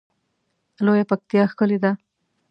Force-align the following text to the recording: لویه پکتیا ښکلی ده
لویه 0.85 1.05
پکتیا 1.09 1.43
ښکلی 1.51 1.77
ده 1.83 1.91